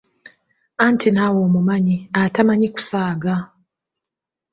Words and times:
Anti 0.85 1.07
naawe 1.11 1.39
omumanyi 1.47 1.95
atamanyi 2.23 2.67
kusaaga…..! 2.75 3.35